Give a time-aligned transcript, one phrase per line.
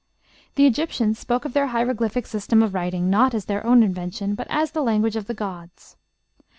[0.55, 4.47] The Egyptians spoke of their hieroglyphic system of writing not as their own invention, but
[4.49, 5.95] as "the language of the gods."